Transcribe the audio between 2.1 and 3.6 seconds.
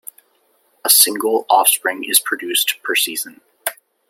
produced per season.